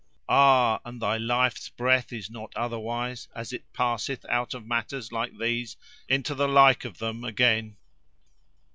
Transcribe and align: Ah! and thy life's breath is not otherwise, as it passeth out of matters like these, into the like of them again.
Ah! 0.29 0.79
and 0.83 0.99
thy 0.99 1.15
life's 1.17 1.69
breath 1.69 2.11
is 2.11 2.27
not 2.27 2.51
otherwise, 2.55 3.27
as 3.35 3.53
it 3.53 3.71
passeth 3.71 4.25
out 4.25 4.55
of 4.55 4.65
matters 4.65 5.11
like 5.11 5.37
these, 5.37 5.77
into 6.09 6.33
the 6.33 6.47
like 6.47 6.83
of 6.85 6.97
them 6.97 7.23
again. 7.23 7.75